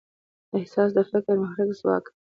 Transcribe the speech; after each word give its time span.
احساس 0.57 0.89
د 0.97 0.99
فکر 1.11 1.35
محرک 1.41 1.69
ځواک 1.79 2.05
دی. 2.11 2.17